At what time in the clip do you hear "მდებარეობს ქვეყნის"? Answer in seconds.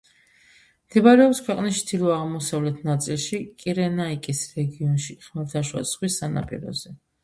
0.85-1.83